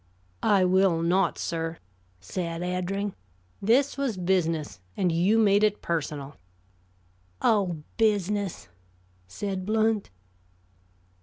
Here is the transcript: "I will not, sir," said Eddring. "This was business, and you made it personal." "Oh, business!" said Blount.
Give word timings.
"I 0.41 0.65
will 0.65 1.03
not, 1.03 1.37
sir," 1.37 1.77
said 2.19 2.63
Eddring. 2.63 3.13
"This 3.61 3.99
was 3.99 4.17
business, 4.17 4.79
and 4.97 5.11
you 5.11 5.37
made 5.37 5.63
it 5.63 5.83
personal." 5.83 6.37
"Oh, 7.39 7.83
business!" 7.97 8.67
said 9.27 9.63
Blount. 9.63 10.09